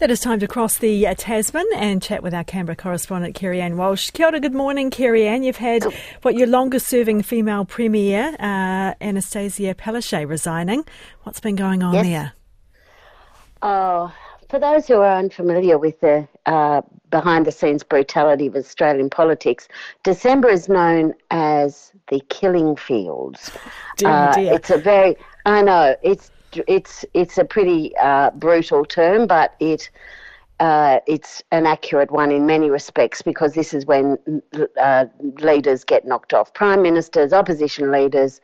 [0.00, 3.76] That is time to cross the uh, Tasman and chat with our Canberra correspondent, Kerry-Anne
[3.76, 4.10] Walsh.
[4.12, 5.42] Kia ora, good morning, Kerry-Anne.
[5.42, 5.84] You've had
[6.22, 10.86] what your longest serving female premier, uh, Anastasia Palaszczuk, resigning.
[11.24, 12.06] What's been going on Yes.
[12.06, 12.32] there?
[13.60, 14.10] Oh,
[14.48, 16.80] for those who are unfamiliar with the uh,
[17.10, 19.68] behind the scenes brutality of Australian politics,
[20.02, 23.50] December is known as the killing fields.
[23.98, 24.54] Dear, Uh, dear.
[24.54, 26.30] It's a very, I know, it's
[26.66, 29.90] it's it's a pretty uh, brutal term, but it
[30.60, 34.18] uh, it's an accurate one in many respects because this is when
[34.80, 35.06] uh,
[35.38, 36.52] leaders get knocked off.
[36.52, 38.40] Prime ministers, opposition leaders,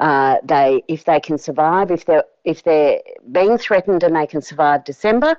[0.00, 4.42] uh, they if they can survive, if they're if they're being threatened and they can
[4.42, 5.36] survive December.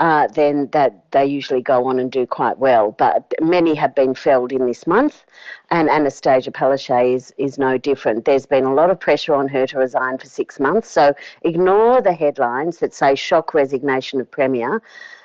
[0.00, 2.92] Uh, then that they usually go on and do quite well.
[2.92, 5.26] But many have been felled in this month,
[5.70, 8.24] and Anastasia Palaszczuk is, is no different.
[8.24, 12.00] There's been a lot of pressure on her to resign for six months, so ignore
[12.00, 14.80] the headlines that say shock resignation of Premier.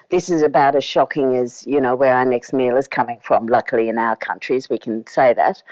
[0.09, 3.47] This is about as shocking as, you know, where our next meal is coming from.
[3.47, 5.63] Luckily, in our countries, we can say that.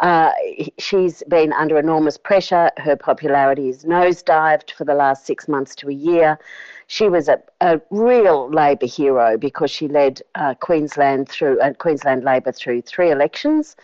[0.00, 0.32] Uh,
[0.78, 2.70] she's been under enormous pressure.
[2.78, 6.38] Her popularity is nosedived for the last six months to a year.
[6.86, 12.24] She was a, a real Labor hero because she led uh, Queensland through uh, Queensland
[12.24, 13.76] Labor through three elections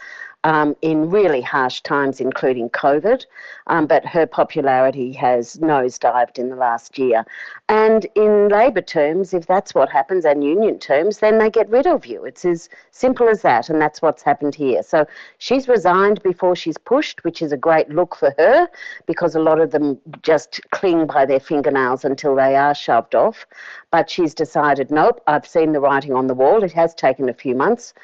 [0.44, 3.26] um, in really harsh times, including COVID.
[3.66, 7.24] Um, but her popularity has nosedived in the last year.
[7.68, 11.86] And in Labor terms, if that's what happens, and union terms, then they get rid
[11.86, 12.24] of you.
[12.24, 14.82] It's as simple as that, and that's what's happened here.
[14.82, 15.06] So
[15.38, 18.68] she's resigned before she's pushed, which is a great look for her
[19.06, 23.46] because a lot of them just cling by their fingernails until they are shoved off.
[23.90, 26.64] But she's decided, nope, I've seen the writing on the wall.
[26.64, 27.94] It has taken a few months.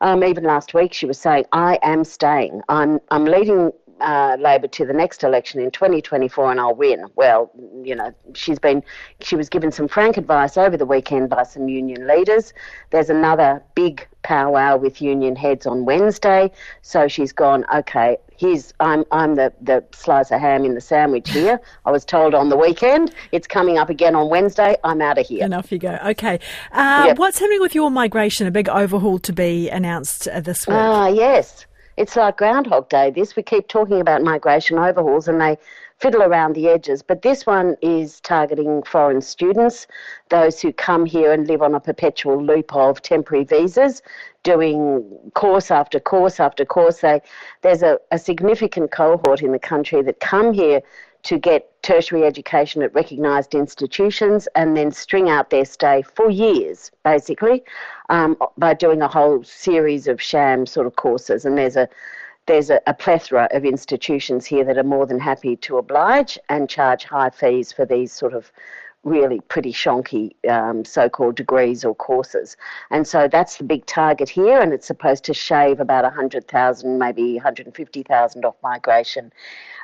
[0.00, 2.62] Um, even last week, she was saying, "I am staying.
[2.68, 7.50] I'm I'm leading uh, Labor to the next election in 2024, and I'll win." Well,
[7.82, 8.82] you know, she's been
[9.20, 12.52] she was given some frank advice over the weekend by some union leaders.
[12.90, 16.50] There's another big powwow with union heads on Wednesday,
[16.82, 17.64] so she's gone.
[17.74, 21.60] Okay, here's I'm I'm the the slice of ham in the sandwich here.
[21.86, 24.76] I was told on the weekend it's coming up again on Wednesday.
[24.84, 25.44] I'm out of here.
[25.44, 25.98] And off you go.
[26.06, 26.38] Okay.
[26.72, 27.18] Uh, Yep.
[27.18, 28.46] What's happening with your migration?
[28.46, 30.76] A big overhaul to be announced uh, this week.
[30.76, 31.64] Ah, yes.
[32.00, 33.36] It's like Groundhog Day, this.
[33.36, 35.58] We keep talking about migration overhauls and they
[35.98, 37.02] fiddle around the edges.
[37.02, 39.86] But this one is targeting foreign students,
[40.30, 44.00] those who come here and live on a perpetual loop of temporary visas,
[44.44, 47.02] doing course after course after course.
[47.02, 47.20] They,
[47.60, 50.80] there's a, a significant cohort in the country that come here
[51.22, 56.90] to get tertiary education at recognised institutions and then string out their stay for years,
[57.04, 57.62] basically,
[58.08, 61.44] um, by doing a whole series of sham sort of courses.
[61.44, 61.88] And there's a
[62.46, 66.68] there's a, a plethora of institutions here that are more than happy to oblige and
[66.68, 68.50] charge high fees for these sort of
[69.04, 72.56] really pretty shonky um, so-called degrees or courses.
[72.90, 77.34] And so that's the big target here, and it's supposed to shave about 100,000, maybe
[77.34, 79.32] 150,000 off migration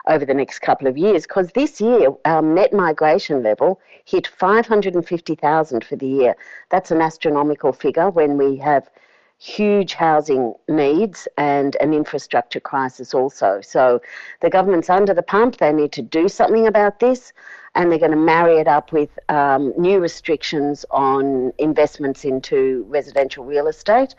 [0.07, 1.23] over the next couple of years.
[1.23, 6.37] Because this year, our net migration level hit 550,000 for the year.
[6.71, 8.89] That's an astronomical figure when we have
[9.39, 13.61] huge housing needs and an infrastructure crisis also.
[13.61, 14.01] So
[14.41, 15.59] the government's under the pump.
[15.59, 17.33] They need to do something about this,
[17.75, 23.45] and they're going to marry it up with um, new restrictions on investments into residential
[23.45, 24.15] real estate.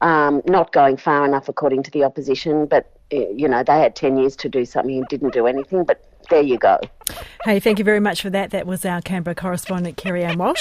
[0.00, 3.94] Um, not going far enough, according to the opposition, but eh, you know they had
[3.94, 5.84] ten years to do something and didn't do anything.
[5.84, 6.78] But there you go.
[7.44, 8.50] Hey, thank you very much for that.
[8.50, 10.50] That was our Canberra correspondent, Kerry-Anne Walsh.